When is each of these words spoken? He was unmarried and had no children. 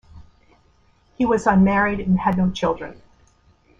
He 1.15 1.27
was 1.27 1.45
unmarried 1.45 1.99
and 1.99 2.17
had 2.19 2.35
no 2.35 2.49
children. 2.49 2.99